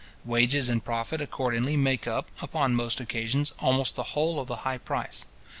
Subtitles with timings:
[0.25, 4.79] Wages and profit accordingly make up, upon most occasions, almost the whole of the high
[4.79, 5.27] price.